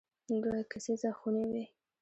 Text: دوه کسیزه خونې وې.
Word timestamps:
دوه 0.43 0.57
کسیزه 0.71 1.09
خونې 1.19 1.43
وې. 1.51 1.65